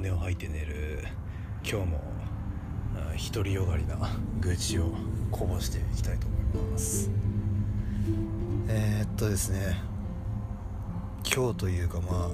[0.00, 1.04] 金を吐いて寝る。
[1.62, 2.00] 今日も
[3.34, 3.98] 独りよがりな
[4.40, 4.94] 愚痴を
[5.30, 7.10] こぼしていきたいと思います。
[8.68, 9.78] えー、っとですね。
[11.22, 12.30] 今日というかまあ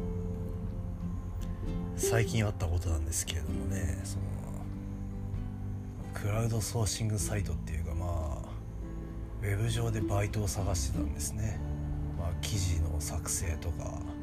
[1.96, 4.00] 最近あったことなんですけれどもね。
[4.04, 4.22] その
[6.14, 8.48] クラウドソーシングサイトっていうかまあ
[9.42, 11.58] ウェブ上でバイトを探してたんですね、
[12.16, 14.15] まあ、記事の作成とか。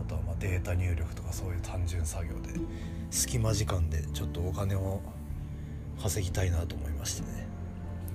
[0.00, 2.60] あとはまデータ入力とかそういう単純作業で
[3.10, 5.00] 隙間時間でちょっとお金を
[6.02, 7.48] 稼ぎたいなと思いましてね。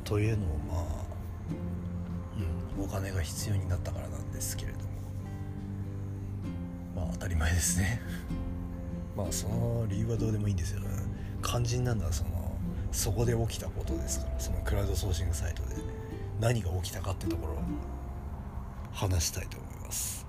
[0.04, 0.84] というのもまあ、
[2.78, 4.84] うん、お金が必要になったからなんですけれども。
[6.96, 8.02] まあ当たり前ですね。
[9.16, 10.88] まあその理由はどうでもいいんですよ、ね、
[11.44, 12.44] 肝心なのはその
[12.92, 15.76] そこで起きたことですからそのクラウドソーシングサイトで
[16.40, 17.58] 何が起きたかってところを
[18.92, 20.23] 話したいと思います。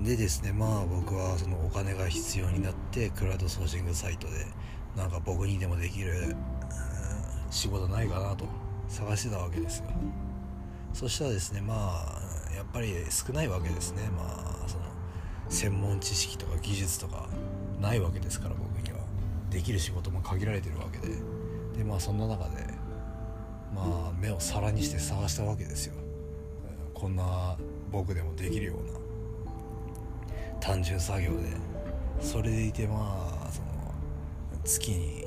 [0.00, 4.46] でですねまあ僕はそのお金が必要になってクラウドソーシングサイトで
[4.96, 6.34] なんか僕にでもできる
[7.50, 8.46] 仕事ないかなと
[8.88, 9.84] 探してたわけですよ。
[10.92, 14.02] そしたらですねまあやっぱり少ないわけですね。
[14.16, 14.22] ま
[14.64, 14.84] あその
[15.48, 17.28] 専門知識とか技術とか
[17.80, 18.98] ないわけですから僕には。
[19.50, 21.14] できる仕事も限られてるわけで。
[21.76, 22.64] でまあそんな中で
[23.74, 25.94] まあ目を皿にして探したわけですよ。
[26.94, 27.56] こんな
[27.92, 28.98] 僕でもできるような
[30.60, 31.36] 単純作業で
[32.20, 33.68] それでいてまあその
[34.64, 35.26] 月に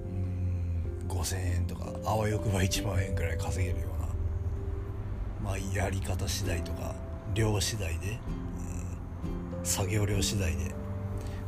[0.00, 3.86] うん5,000円とかあわよくば1万円ぐらい稼げるよ
[5.42, 6.94] うなまあやり方次第とか
[7.34, 8.18] 量次第で、
[9.58, 10.72] うん、作業量次第で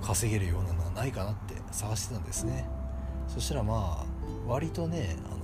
[0.03, 2.69] 稼げるようなのはないかなって探してたんですね。
[3.29, 4.07] そしたらまあ
[4.47, 5.37] 割とねあの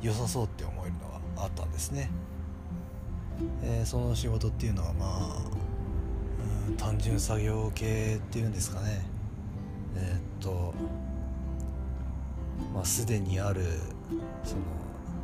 [0.00, 0.98] 良さそうって思えるの
[1.36, 2.10] があったんですね、
[3.62, 5.42] えー、その仕事っていうのはまあ、
[6.68, 9.04] うん、単純作業系っていうんですかね。
[9.96, 10.74] えー、っと
[12.74, 13.62] まあすでにある
[14.44, 14.62] その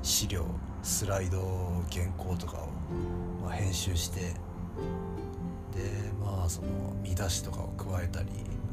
[0.02, 0.44] 資料
[0.82, 1.38] スライド
[1.90, 2.68] 原稿とかを、
[3.42, 4.30] まあ、編集してで
[6.22, 6.68] まあその
[7.02, 8.28] 見出しとかを加えたり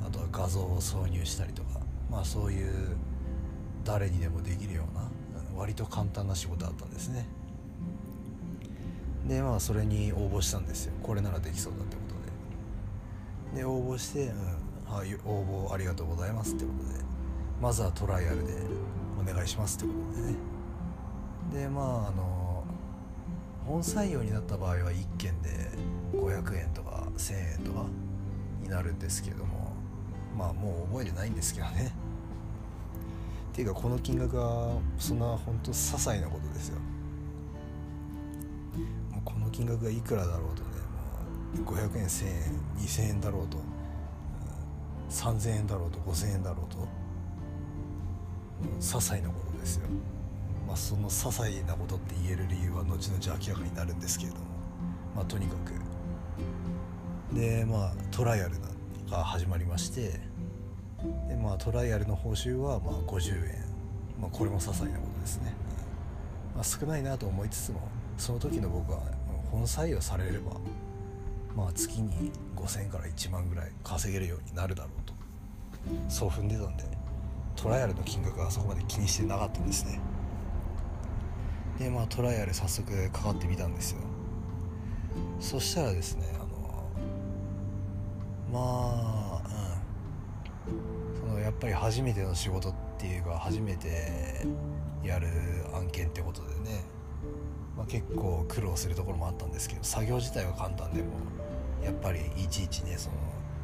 [0.05, 1.79] あとは画像を挿入したりとか
[2.09, 2.97] まあそういう
[3.83, 5.09] 誰にでもできるような
[5.55, 7.25] 割と簡単な仕事だったんですね。
[9.31, 10.93] でまあそれに応募したんですよ。
[11.01, 12.01] これならできそうだってこ
[13.49, 13.61] とで。
[13.61, 16.99] で応募して、うん、はい、応募ありがとうございますってことで。
[17.61, 18.53] まずはトライアルで
[19.17, 20.35] お願いしますってことでね。
[21.53, 22.65] でまああの
[23.65, 25.49] 本採用になった場合は1件で
[26.11, 27.85] 500円とか1000円とか
[28.61, 29.71] になるんですけども。
[30.37, 31.93] まあもう覚えてないんですけどね。
[33.53, 36.77] っていうかこの金額はそんな本当些細なことですよ。
[39.23, 40.69] この金額がいくらだろうとね
[41.63, 46.77] もう500円1000円2000円だろうと、うん、3000円だろうと5000円だろうと、
[48.63, 49.87] うん、些細なことですよ。
[50.67, 54.45] まあその些細なことって言える理由は後々明らかになるんですけれども。
[55.15, 55.73] まあとにかく。
[57.35, 58.55] でまあトライアル
[59.09, 60.19] が始まりまして
[61.27, 63.65] でまあトライアルの報酬はまあ50円、
[64.19, 65.53] まあ、これも些細なことですね、
[66.55, 67.87] まあ、少ないなと思いつつも
[68.17, 68.99] その時の僕は
[69.51, 70.51] 本採用されれば
[71.55, 75.13] まあ月に5000から1万ぐらい稼げるようになるだろうと。
[76.07, 76.83] そう踏んでたんで
[77.55, 79.99] トライアルの金額はそこまで気にしてなかったんですね。
[81.79, 83.97] でまあトライアル早速かかってみたんですよ。
[85.39, 86.47] そしたらですねあの
[88.53, 89.41] まあ
[90.67, 90.72] う
[91.17, 91.19] ん。
[91.19, 94.45] そのやっぱり初めての仕事っていうか初めて
[95.03, 95.28] やる
[95.73, 96.83] 案件ってことでね、
[97.81, 101.07] まあ、結構苦労するところもあったんですけど作業自体は簡単でも
[101.83, 103.15] やっぱりいちいちねその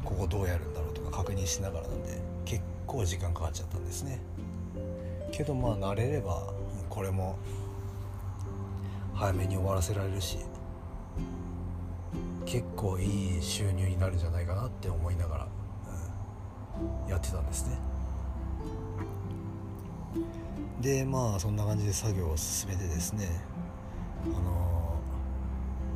[0.04, 4.20] ここどうやるんだろうとか確認しながらなんで結構時間かかっちゃったんですね。
[5.30, 6.52] けどまあ慣れれば
[6.90, 7.38] これも
[9.14, 10.38] 早めに終わらせられるし
[12.44, 15.48] 結構いい収入になるんじゃないかなって思いながら
[17.08, 17.78] やってたんですね。
[20.80, 23.47] でまあそんな感じで作業を進めてですね
[24.34, 24.94] あの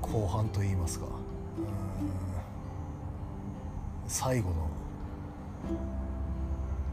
[0.01, 1.07] 後半といいますか。
[4.07, 4.69] 最後の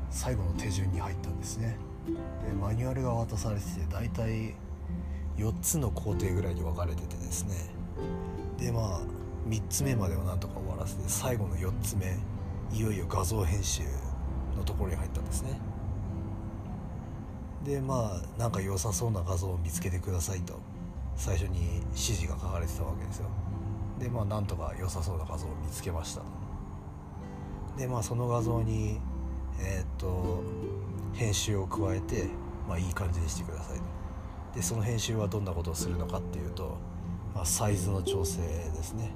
[0.10, 1.78] 最後の手順に入ったんですね。
[2.06, 4.56] でマニュアルが渡されてて大体
[5.38, 7.56] 4つの工程ぐらいに分かれててですね。
[8.58, 9.02] でまあ
[9.48, 12.18] 3つ目まではなんとか終わらせて最後の4つ目
[12.72, 13.84] いよいよ画像編集
[14.58, 15.60] のところに入ったんですね。
[17.66, 20.60] でまあなんか良さそうな画像を見つけてくださいと。
[21.20, 23.30] 最初に指示が書かれてたわけですよ。
[24.00, 26.22] でまあなんとか良さそうな画像を見つけました
[27.78, 29.00] でまあその画像に
[29.60, 30.42] えー、っと
[31.14, 32.28] 編集を加えて、
[32.68, 33.82] まあ、いい感じにしてください
[34.56, 36.78] でその編集はどんなことをするのかっていうと、
[37.36, 39.12] まあ、サイズの調整ですね。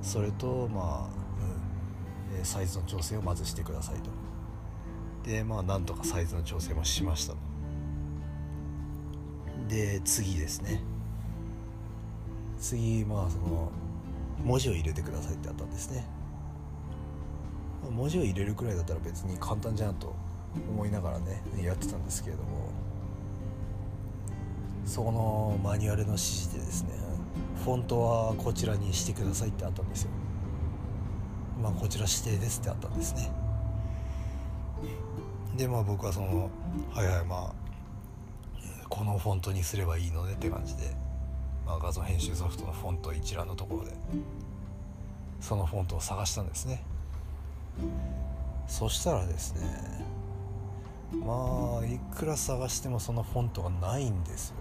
[0.00, 4.10] それとまあ、うん、サイズの調整をまずしてくださいと。
[5.28, 7.38] でまあなんとかサイズの調整もしましたと。
[9.68, 10.80] で次ですね。
[12.58, 13.70] 次まあその
[14.44, 16.04] 文字を入れてくださいってあったんですね。
[17.90, 20.14] 文字を入れるくらいだったら別に簡単じゃんと
[20.70, 22.70] 思いながらねやってたんですけれども。
[24.84, 26.94] そこのマニュアルの指示でですね
[27.62, 30.10] フォントはこちらにしてくださいってあったんですよ。
[31.62, 33.30] まあこちら指定ですってあったんですね。
[35.58, 36.50] でまあ僕はその
[36.90, 37.54] はいはいまあ
[38.88, 40.96] このフォントにすればいいのねって感じで、
[41.68, 43.92] まあ、画像編集ソフトのフォント一覧のところで
[45.38, 46.82] そのフォントを探したんですね。
[48.66, 50.04] そしたらですね
[51.12, 54.56] まあいくら探してもそのフォントがないんですよ。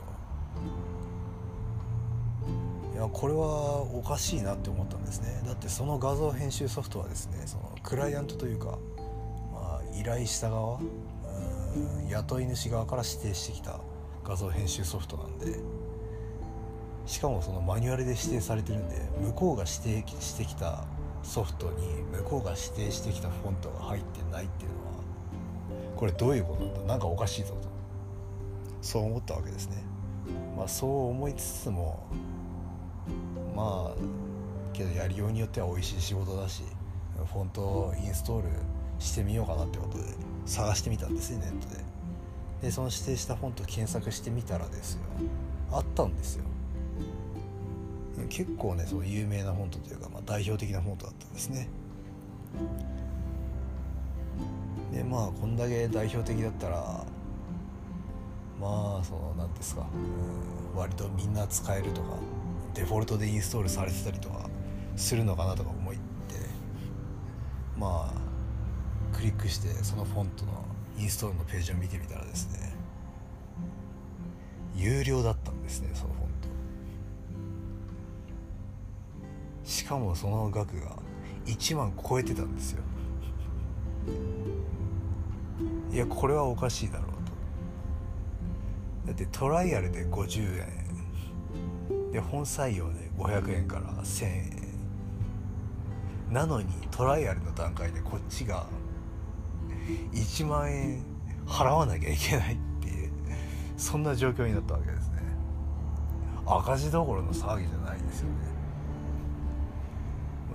[2.94, 5.42] いやこれはおかしいなって思ったんですね。
[5.46, 8.78] だってその画像編集ソフトはですねそのクライアントというか、
[9.54, 10.80] まあ、依頼した側
[12.10, 13.80] 雇い主側から指定してきた
[14.24, 15.60] 画像編集ソフトなんで
[17.08, 20.84] しかもそのマニュアルで指定されてるんで向こうが指定してきた
[21.24, 26.82] ソフトに向こうが指定してきたフォントが入ってないっていうのはこれどういうことなんだ？
[26.84, 27.68] なんかおかしいぞと。
[28.82, 29.82] そう思ったわけですね。
[30.56, 32.06] まあそう思いつつも
[33.56, 33.96] まあ
[34.74, 36.62] けどやりようによっては美味しい仕事だし
[37.34, 38.50] フォントをインストール
[39.00, 40.04] してみようかなってことで
[40.46, 41.84] 探してみたんですねネットで。
[42.62, 45.02] でその指定したフォント検索してみたらですよ
[45.72, 46.44] あったんですよ
[48.28, 51.70] 結構ねその有名なフォントというか、まあ、代表的なフォントだったんですね。
[54.94, 57.06] でまあこんだけ代表的だったら
[58.60, 59.82] まあその何ですか
[60.74, 62.18] うん割とみんな使えるとか
[62.74, 64.50] デフォルトでインストールされてたりとか
[64.96, 66.06] するのかなとか思いって
[67.78, 70.66] まあクリックしてそのフォントの
[70.98, 72.74] インストールのページを見てみたらですね
[74.76, 76.27] 有料だったんですねそのフォント。
[79.88, 80.98] かもその額が
[81.46, 82.84] 1万超えてたんですよ。
[85.92, 87.12] いやこれはおかしいだろうと。
[89.08, 92.12] だってトライアルで50円。
[92.12, 94.52] で本採用で500円から1000円。
[96.32, 98.68] なのにトライアルの段階でこっちが
[100.12, 101.02] 1万円
[101.46, 103.12] 払わなきゃいけないっていう
[103.78, 105.22] そんな状況になったわけですね。
[106.46, 108.57] 赤字どころの騒ぎじゃないですよね。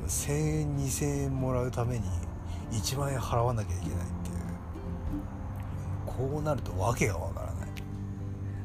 [0.07, 2.05] 1000円2000円もらうために
[2.71, 4.43] 1万円払わなきゃいけないっていう。
[6.07, 7.69] こうなると訳がわからない。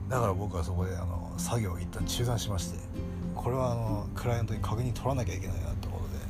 [0.09, 2.79] だから僕はそこであの作業を一旦中断しまして
[3.35, 6.25] これはあのクライアントに確認取らなきゃいけないなってことで、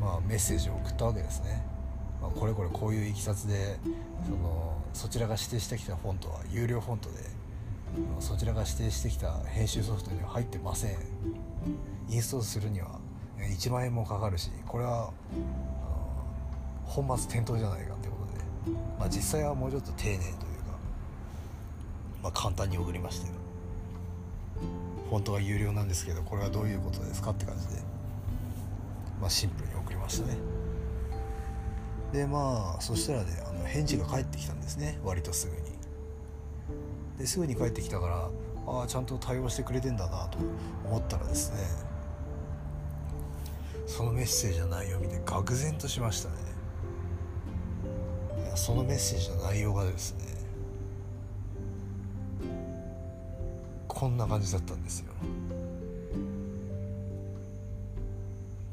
[0.00, 1.64] まあ、メッセージを送ったわけですね。
[2.20, 3.78] まあ、これこれこういういきさつで
[4.24, 7.16] そのそちらが指定してきたフォントは有料フォントで
[8.20, 10.96] そちらが指定してきた編集ソフトには入ってません。
[12.08, 12.98] インストールするには
[13.38, 15.10] 1万円もかかるしこれは
[16.84, 20.38] 本末転倒じゃないかってことで、まあ、実際はもうちょっと丁寧というか、
[22.22, 23.32] まあ、簡単に送りましたよ。
[25.10, 27.80] フォントは有料なんですけどこれはどういうことですかって感じで、
[29.20, 30.36] まあ、シンプルに送りましたね。
[32.12, 34.98] でまあそしたらねあの返事が返ってきたんですね。
[35.04, 35.76] 割とすぐに。
[37.18, 38.30] ですぐに返ってきたから
[38.66, 40.38] ああちゃんと対応してくれてんだなと
[40.84, 41.85] 思ったらですね
[43.86, 46.34] そのメッセージの内容を見て愕然としましたね。
[48.54, 50.24] そのメッセージの内容がですね
[53.86, 55.12] こんな感じだったんですよ。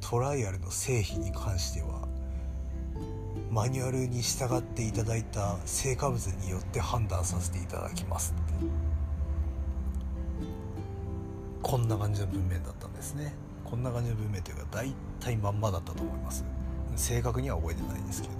[0.01, 2.07] トライアルの成否に関しては
[3.49, 8.53] マニュアルに従っていただいた成果物によって判断させていただきますって。
[11.61, 13.33] こんな感じの文面だったんですね。
[13.73, 16.45] こんな感じの文面というか大体まんまだったと思います。
[16.95, 18.33] 正確には覚えてないですけど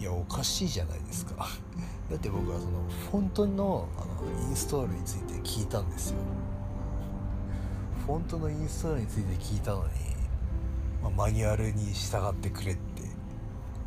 [0.00, 1.48] いやおかしいじゃないですか。
[2.08, 6.16] だって僕はそのフォントのあのインストールについて聞いたんですよ。
[8.06, 9.90] フォントのインストールについて聞いたのに
[11.02, 13.02] まあ、マニュアルに従ってくれって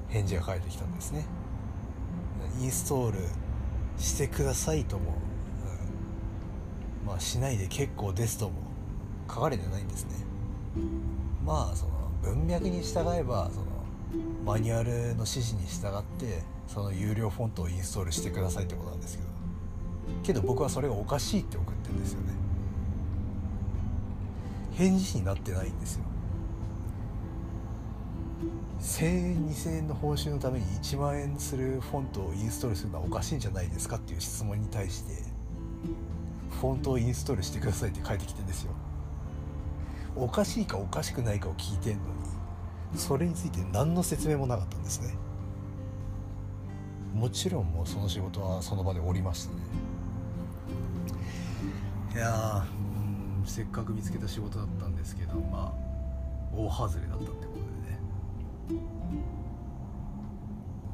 [0.09, 1.25] 返事が返ってきたんですね。
[2.61, 3.19] インストール
[3.97, 5.15] してくださいとも、
[7.01, 8.74] うん、まあしないで結構ですとも
[9.27, 10.11] 書かれてないんですね。
[11.45, 11.91] まあその
[12.23, 13.65] 文脈に従えばその
[14.45, 19.29] マニュアルの指示に従ってその有料フォントをインストールしてくださいってことなんですけど。
[20.23, 22.33] けど僕はそれがおかしいって送ってんですよね。
[24.73, 26.03] 返事になってないんですよ。
[28.81, 35.23] 1000円2000円の報酬のために1万円するフォントをインストールするのはおかしいんじゃないですかっていう質問に対して
[36.61, 38.73] フォントをインストールしてくださいって返ってきてんですよ。
[40.15, 42.03] おかしいかおかしくないかを聞いてんの
[42.93, 45.13] にそれについて何の説明もなかったんですね。
[47.13, 49.61] もちろんもうその仕事はその場で降りましたね。
[52.13, 52.65] いや
[53.45, 55.73] せっかく見つけた仕事だったんですけどまあ
[56.55, 57.59] 大外れだったってこと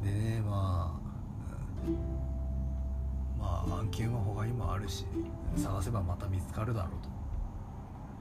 [0.03, 0.19] でね。
[0.19, 0.99] でねま
[3.39, 5.05] あ、まあ案件は他にもあるし
[5.55, 7.10] 探せばまた見つかるだろうと。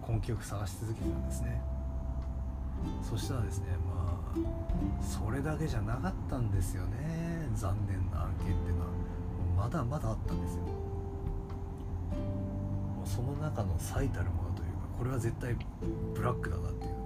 [0.09, 1.61] 根気よく探し続けてたんですね。
[3.03, 7.49] そしたらですねまあそれだけじゃなかったんですよね。
[7.55, 8.91] 残念な案件っていうのは。
[9.57, 10.63] まだまだあったんですよ。
[10.63, 10.71] も
[13.05, 15.55] うその中の最たるものというかこれは絶対
[16.15, 17.05] ブラックだなっていうのね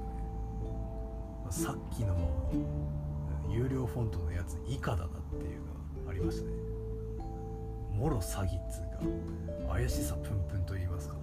[1.50, 2.14] さっきの
[3.50, 6.52] 有料フォントのやつ以下だなっていうのがありましたね。
[7.92, 8.82] もろ詐欺っつう
[9.66, 11.16] か怪しさプンプンと言いますか。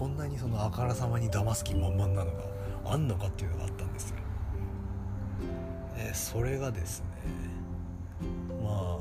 [0.00, 2.44] こんなにそのあからさまに騙す気満々なのが
[2.86, 4.16] あんのかっていうのがあったんですよ。
[5.98, 7.06] えそれがですね
[8.64, 8.96] まあ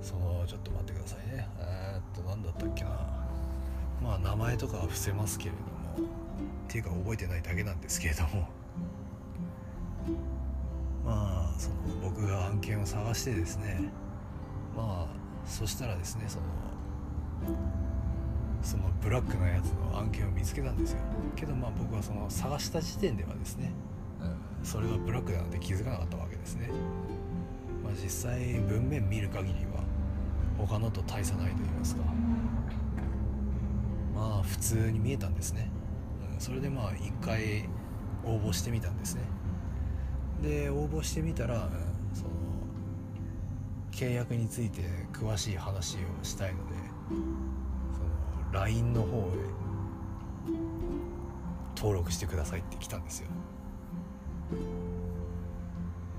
[0.00, 1.48] そのちょっと待ってくださいね。
[1.58, 2.90] えー、っと何だったっけな。
[4.00, 5.50] まあ名前とかは伏せますけれ
[5.96, 6.08] ども
[6.68, 8.30] っていうか覚えてないだけなんですけれども。
[11.04, 13.90] まあその僕が案件を探してですね。
[14.76, 15.08] まあ
[15.44, 16.44] そしたらですねその
[18.64, 20.98] そのブラックなやつの案件を見つけたんですよ。
[21.36, 23.70] けどまあ僕はその探した時点ではですね、
[24.20, 24.24] う
[24.62, 26.70] ん、それがブラックだなんて気づかなかったわけですね。
[27.84, 29.84] まあ実際文面見る限りは
[30.56, 32.02] 他のと大差ないと言いますか。
[34.14, 35.68] まあ普通に見えたんですね、
[36.32, 37.68] うん、それでまあ一回
[38.24, 39.22] 応募してみたんですね。
[40.42, 41.70] で応募してみたら、うん、
[42.14, 42.30] その
[43.92, 46.74] 契約について詳しい話をしたいので
[48.54, 49.22] LINE の方へ
[51.76, 53.28] 登録してくださいって来たんですよ。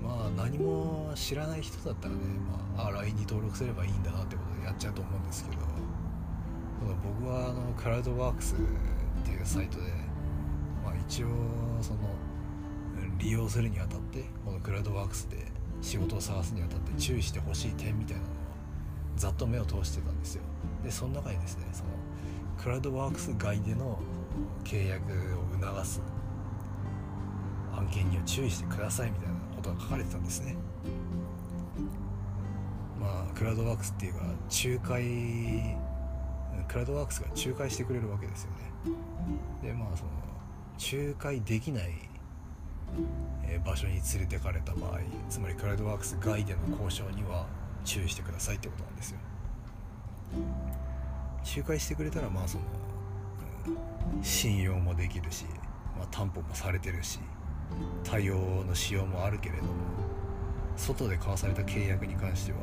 [0.02, 2.20] まあ何も知らない人だったらね、
[2.76, 5.62] まあ、あ LINE に登録すればいいんだなってことでやっちゃうと思うんですけど
[7.02, 8.58] 僕はあのクラウドワークスっ
[9.24, 9.84] ていうサイトで、
[10.84, 11.28] まあ、一応
[11.80, 12.00] その
[13.18, 15.38] 利用するにあたってこのクラウドワークスで
[15.80, 18.30] 仕事を探すにあたって注意してほしい点みたいなのを
[19.16, 20.42] ざっと目を通してたんですよ。
[20.84, 21.90] でその中にですねその
[22.66, 23.96] クラウドワークス外での
[24.64, 25.04] 契約
[25.38, 26.02] を促す。
[27.72, 30.56] 案件には注意してくださいみたいなことが書かれてたんですね。
[33.00, 35.76] まあクラウドワークスっていうか仲介
[36.66, 38.58] クラウドワークスが仲介してくれるわけですよね。
[39.62, 40.10] でまあその
[41.12, 41.92] 仲介できない
[43.64, 47.46] 場所に連れてかれた場合つまりクラウドワークス外での交渉には
[47.84, 49.18] 注意してくださいってことなんですよ。
[51.54, 52.64] 仲介してくれたらまあその、
[54.16, 55.44] うん、信用もできるし、
[55.96, 57.20] まあ、担保もされてるし
[58.04, 59.70] 対応のしようもあるけれども
[60.76, 62.58] 外で交わされた契約に関しては、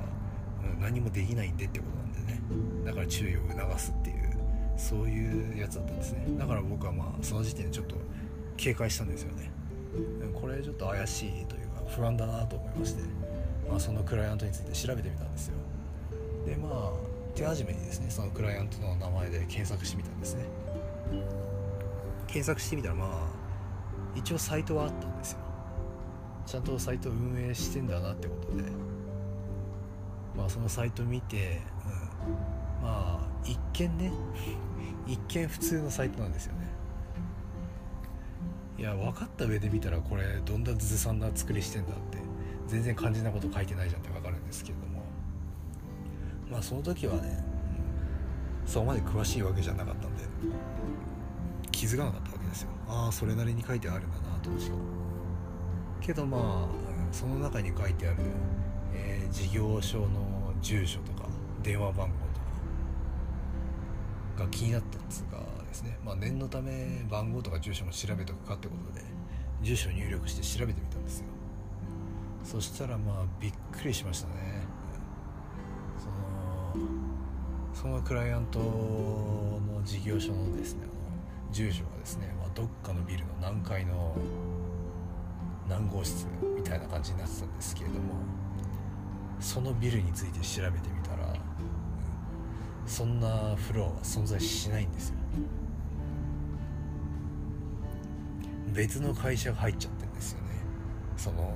[0.75, 2.41] うん、何もできないんでってことなんでね。
[2.85, 4.39] だから注意を促すっていう
[4.77, 6.25] そういうやつだったんですね。
[6.37, 7.95] だから僕はまあその時点でちょっと
[8.57, 9.51] 警戒したんですよね。
[10.39, 13.03] これちょっと怪しいというか不安だなと思いまして、
[13.69, 15.55] まあ、そのクライアントについて調べてみたんですよ。
[16.45, 20.45] でまあ手始めにですねそのクライアントの名前で検索してみたんですね。
[22.27, 23.09] 検索してみたらまあ
[24.15, 25.39] 一応サイトはあったんですよ。
[26.45, 28.63] ちゃんとサイト運営してんだなってことで。
[30.35, 31.61] まあそのサイト見て、
[32.81, 34.11] うん、まあ一見ね
[35.07, 36.67] 一見普通のサイトなんですよね。
[38.77, 42.17] いや分かった上で見たらこれどんなずさんな作りしてんだって
[42.67, 44.92] 全然肝心なこと書いてないじゃんって分かるんですけども。
[46.53, 47.43] まあその時はね
[48.65, 50.23] そこまで詳しいわけじゃなかったんで
[51.71, 52.69] 気づかなかったわけですよ。
[52.87, 54.75] ああそれなりに書いてあるんだなとしか
[55.99, 56.67] けどまあ
[57.11, 58.17] その中に書いてある、
[58.93, 61.27] えー、事業所の住所とか
[61.63, 62.39] 電話番号と
[64.37, 69.03] かが気になったんですがですね、まあ、念のため番号とか住所も調べとくかってことで
[69.63, 71.25] 住所入力して調べてみたんですよ。
[72.43, 74.62] そしたらまあびっくりしましたね。
[77.73, 80.87] そのクライアントの事業所のですね
[81.51, 84.15] 住所がですね、まあ、どっかのビルの何階の
[85.69, 88.13] 何号室みたいな感じになってたんですけれども
[89.39, 91.37] そのビルについて調べてみたら、うん、
[92.87, 95.15] そんなフロアは存在しないんですよ。
[98.73, 100.47] 別の会社が入っちゃってるんですよね。
[101.17, 101.53] その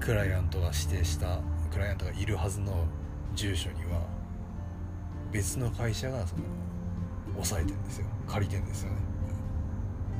[0.00, 2.86] クライアントが指定したクライアントがいるはずの
[3.38, 4.00] 住所には
[5.30, 6.42] 別の会社がその
[7.34, 8.06] 抑えてんですよ。
[8.26, 8.96] 借りてんですよね。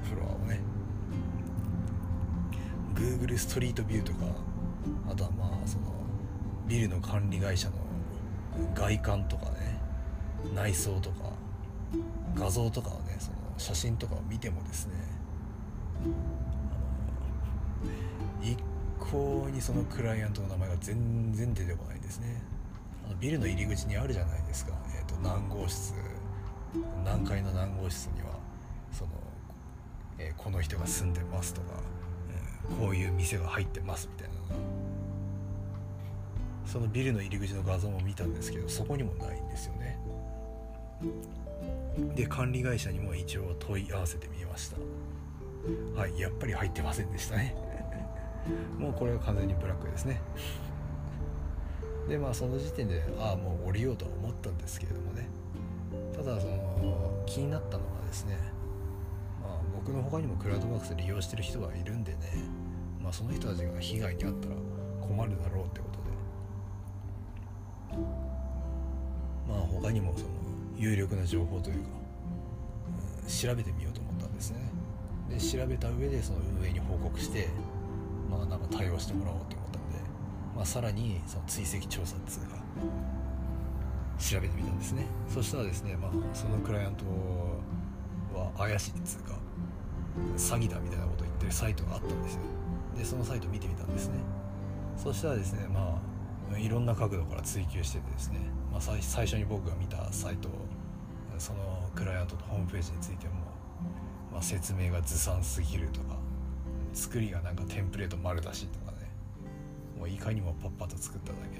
[0.09, 0.61] フロアをね。
[2.95, 4.19] Google ストリートビューとか
[5.11, 5.87] あとはまあその
[6.69, 7.75] ビルの管理会社の
[8.73, 9.81] 外観とかね。
[10.55, 11.33] 内装とか
[12.37, 14.93] 画像とかをねその写真とかを見てもですね。
[18.41, 18.57] 一
[19.01, 22.41] 向にそのクライアントの名前が全然出てこないんですね。
[23.17, 25.95] ビルの入り口にあるじゃないですか、えーと、何号室。
[27.05, 28.29] 何階の何号室には
[28.93, 29.11] その、
[30.19, 31.69] えー、この人が住んでますとか、
[32.31, 34.35] えー、こういう店が入ってますみたいな
[36.67, 39.99] そのビルの入り口の画像も見たんですけどそこにもないんですよね。
[42.15, 44.77] で管理会社にも一応問い合わせてみました。
[45.99, 47.55] はいやっぱり入ってませんでしたね。
[48.79, 50.21] もうこれは完全にブラックですね。
[52.09, 55.29] でまあその時点でああもう降りようとは思ったんですけれどもね。
[56.17, 58.37] ただその気になったのがですね
[59.43, 62.19] まあ僕の他にもクラウドワークス利用してる人がいるんでね
[63.03, 64.55] まあその人たちが被害に遭ったら
[65.07, 65.87] 困るだろうってこ
[67.93, 67.99] とで。
[69.49, 70.31] まあ他にもその
[70.77, 71.89] 有力な情報というか、
[73.23, 74.59] うん、調べてみようと思ったんですね。
[75.29, 77.49] で調べた上でその運営に報告して
[78.31, 79.58] まあなんか対応してもらおうと思ったので、
[80.59, 82.57] まあ、さらにその追跡調査っつうか
[84.19, 85.07] 調べてみたんですね。
[85.33, 87.05] そしたらですね、まあ、そのクライアント
[88.37, 89.39] は怪しいっつうか
[90.37, 92.41] 詐欺だみたいなことを言ってるサイトがあったんですよ。
[92.99, 94.15] でそのサイト見てみたんですね。
[94.97, 96.03] そしたらですねま
[96.53, 98.41] あいろんな角度から追求しててですね、
[98.73, 100.49] まあ、最初に僕が見たサイト
[101.39, 103.35] そのクライアントのホームページについても、
[104.33, 106.17] まあ、説明がずさんすぎるとか
[106.95, 108.88] 作りがなんかテンプレート丸出しとか
[110.09, 111.59] いかにもパッパと作っただけ。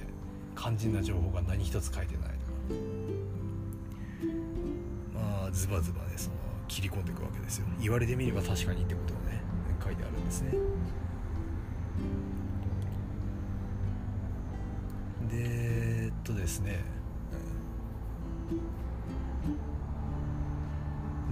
[0.61, 2.75] 肝心な情報が何一つ書いてないと
[5.15, 7.67] まあズバズバねその切り込んでいくわけですよ。
[7.81, 9.41] 言われてみれば確かにってことをね
[9.85, 10.51] 書いてあるんですね。
[15.31, 16.81] でえっとですね。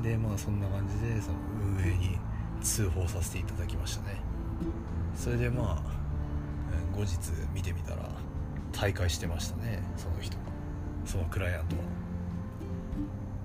[0.05, 1.39] でまあそんな感じでその
[1.77, 2.17] 運営に
[2.63, 4.21] 通報させていただきましたね。
[5.17, 6.06] それでまあ
[6.97, 7.19] 後日
[7.55, 8.09] 見てみたら
[8.73, 10.37] 大会してましたねその人。
[11.05, 11.83] そのクライアントは。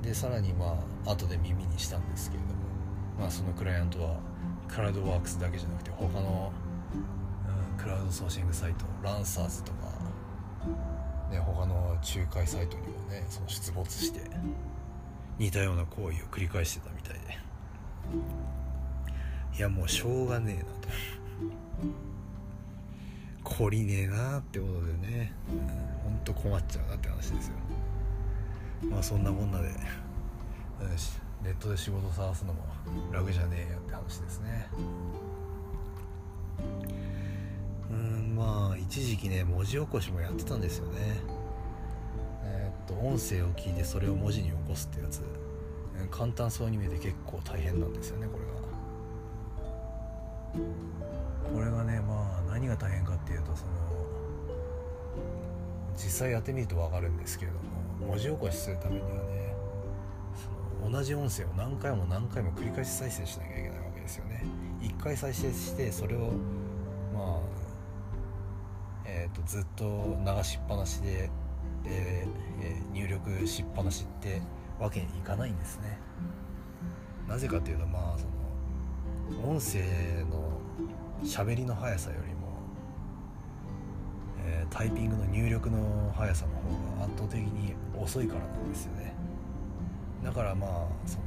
[0.02, 2.54] でさらにまあ後で耳にしたんですけれども
[3.20, 4.16] まあそのクライアントは
[4.68, 6.52] クラウドワークスだけじゃなくて他の、
[7.78, 9.88] うん、クラウドソーシングサイトランサーズとか、
[11.30, 14.22] ね、他の仲介サイトにもねその出没して
[15.38, 17.38] 似たような行為を繰り返してたみたいで。
[19.58, 20.88] いやもうしょうがねえなと。
[23.44, 27.54] 懲りねえなってことでね、うん、ほんと困っちゃうなって話ですよ。
[28.90, 29.70] まあそんなこんなで。
[31.44, 32.64] ネットで仕事探すのも
[33.12, 34.68] 楽じゃねえよって話ですね。
[37.90, 41.20] うんまあ一時期ね文字起こしもやってたんですよね。
[42.44, 45.24] えー、っと音声を聞いてそれを文字に起こすってやつ。
[46.10, 48.52] 簡単そうに見えて結構大変なんですよねこれが。
[51.54, 52.00] これがね
[52.62, 53.72] 何が大変かっていうとその
[55.96, 59.56] 実際やってみると分かるんですけれども文字起こしするためにはね
[60.80, 64.46] その同じ音声を何回も何回も繰り返し再生しなきゃいけないわけですよね。
[64.80, 66.34] 一回再生してそれを
[67.14, 67.40] まあ
[69.06, 71.30] えーと、ずっと流しっぱなしでで、
[71.90, 74.40] えー、入力しっぱなしって
[74.80, 75.98] わけにいかないんですね。
[77.28, 78.18] なぜかっていうとまあ
[79.32, 79.80] その音声
[80.30, 80.62] の
[81.24, 82.31] 喋りの速さより、
[84.72, 89.14] タイピングの入力の速さの方が圧倒的に遅いからなんですよね。
[90.24, 90.70] だからまあ
[91.06, 91.24] その、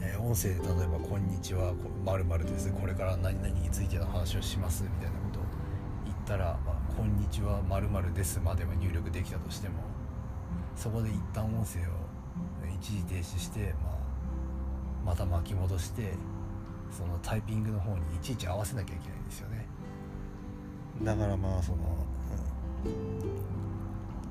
[0.00, 2.72] えー、音声で例えば「こんにちはまるです。
[2.72, 5.42] これから何々についての話をします」みたいなことを
[6.04, 9.74] 言ったら「まあ、こんにちはまるです」までは入力できたとしても
[10.76, 12.08] そこで一旦音声を
[12.80, 13.96] 一時停止して、まあ、
[15.04, 16.12] また巻き戻して
[16.92, 19.66] そのタイピングの方にいちいち合わせなきゃいけないんですよね。
[21.02, 21.78] だからまあその、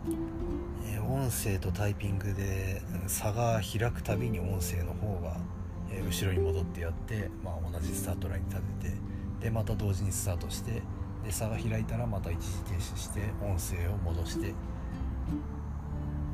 [0.06, 5.38] うん、え、音声とタイピングで差が開くたびに音声の方が、
[5.90, 8.96] えー、後ろに戻ってやって、まあ、同じスタートラインに立てて
[9.42, 10.82] でまた同時にスタートして
[11.24, 14.54] で差が開いたらまた一時停止して音声を戻して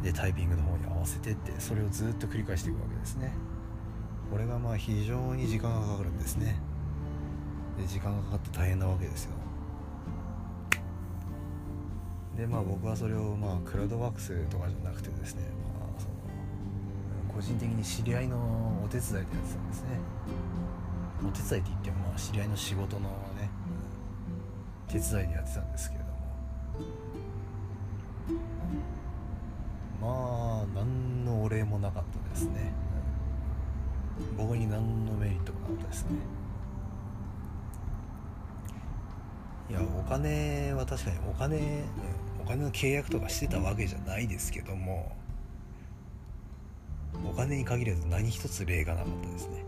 [0.03, 3.33] でタイピングの方に合わせてってそれをずっと繰り返していくわけですね。
[4.29, 6.59] これがまあ非常に時間がかかるんですね。
[7.77, 9.32] で時間がかかって大変なわけですよ。
[12.37, 15.43] でまあ僕はそれをまあクラウドワークスとかじゃなくてですね、
[15.79, 16.13] まあ、その
[17.33, 19.87] 個人的に知り合いのお手伝いでやってたんですね。
[21.25, 23.49] お手伝いって言ってもまあ知り合いの仕事のね
[24.87, 26.13] 手伝いでやってたんですけれども。
[30.01, 32.73] まあ何のお礼もなかったですね。
[34.37, 36.09] 僕に何のメリットもなかったですね。
[39.69, 41.83] いやお金は確かにお金
[42.43, 45.15] お金の契約とかしてたわけじゃないですけども
[47.25, 49.63] お金に限らず何一つ例がなかったですね。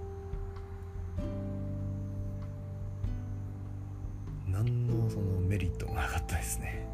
[4.48, 6.86] 何のそのメリットもなかったですね。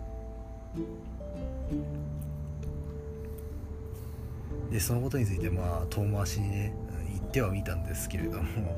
[4.69, 6.73] でそのことについてまあ遠回しにね
[7.11, 8.77] 言ってはみたんですけれども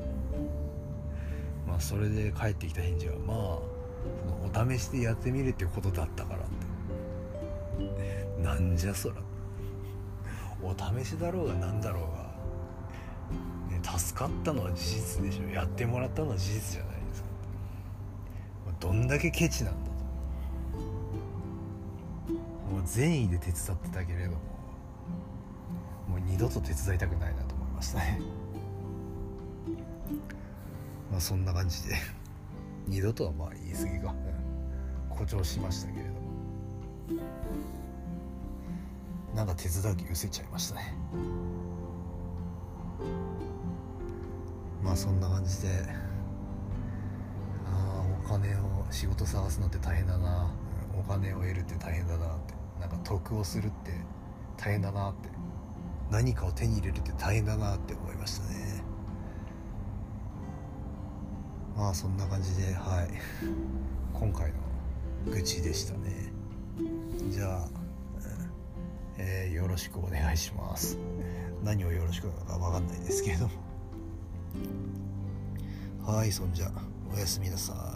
[1.66, 3.36] まあそれで返ってきた返事はまあ
[4.52, 6.63] そのお試しでやってみるっていうことだったからって
[8.42, 9.16] なんじゃそら。
[10.62, 15.48] お試しだろうが何だろうが、ね、助かったのは事実でしょ。
[15.50, 17.28] やってもらったのは事実じゃないですか。
[18.80, 19.94] どんだけケチなんだと。
[22.72, 24.36] もう善意で手伝ってたけれども
[26.08, 28.20] もう二度と手伝いたくないなと思いましたね。
[31.10, 31.94] まあそんな感じで。
[32.86, 34.14] 二度とはまあ言い過ぎか、
[35.08, 36.13] 誇張しましたけれど
[39.34, 40.94] なんか手伝う気失せちゃいましたね。
[44.82, 45.68] まあそんな感じで
[47.66, 50.50] ああお金を仕事探すのって大変だな。
[50.98, 52.54] お金を得るって大変だなって。
[52.80, 53.92] なんか得をするって
[54.56, 55.28] 大変だなって。
[56.10, 58.82] 何かを手に入れるって大変だなって思いましたね。
[61.76, 63.08] まあそんな感じではい。
[64.12, 64.54] 今回の
[65.32, 66.33] 愚痴でしたね。
[67.30, 67.68] じゃあ、
[69.18, 70.98] えー、よろしくお願いします。
[71.62, 73.52] 何をよろしくなのか分かんないですけれども。
[76.06, 76.70] はいそんじゃ
[77.14, 77.93] おやすみなさい。